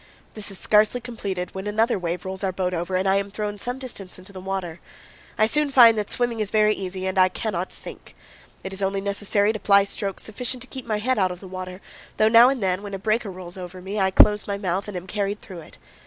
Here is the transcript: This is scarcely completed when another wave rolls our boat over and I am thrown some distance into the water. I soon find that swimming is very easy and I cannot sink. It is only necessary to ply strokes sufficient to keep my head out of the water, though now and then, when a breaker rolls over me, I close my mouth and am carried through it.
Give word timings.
This 0.33 0.49
is 0.49 0.57
scarcely 0.57 0.99
completed 0.99 1.53
when 1.53 1.67
another 1.67 1.99
wave 1.99 2.25
rolls 2.25 2.43
our 2.43 2.51
boat 2.51 2.73
over 2.73 2.95
and 2.95 3.07
I 3.07 3.17
am 3.17 3.29
thrown 3.29 3.59
some 3.59 3.77
distance 3.77 4.17
into 4.17 4.33
the 4.33 4.39
water. 4.41 4.79
I 5.37 5.45
soon 5.45 5.69
find 5.69 5.95
that 5.95 6.09
swimming 6.09 6.39
is 6.39 6.49
very 6.49 6.73
easy 6.73 7.05
and 7.05 7.19
I 7.19 7.29
cannot 7.29 7.71
sink. 7.71 8.15
It 8.63 8.73
is 8.73 8.81
only 8.81 8.99
necessary 9.01 9.53
to 9.53 9.59
ply 9.59 9.83
strokes 9.83 10.23
sufficient 10.23 10.61
to 10.63 10.67
keep 10.67 10.87
my 10.87 10.97
head 10.97 11.19
out 11.19 11.29
of 11.29 11.39
the 11.39 11.47
water, 11.47 11.81
though 12.17 12.29
now 12.29 12.49
and 12.49 12.63
then, 12.63 12.81
when 12.81 12.95
a 12.95 12.97
breaker 12.97 13.29
rolls 13.29 13.57
over 13.57 13.79
me, 13.79 13.99
I 13.99 14.09
close 14.09 14.47
my 14.47 14.57
mouth 14.57 14.87
and 14.87 14.97
am 14.97 15.05
carried 15.05 15.39
through 15.39 15.59
it. 15.59 15.77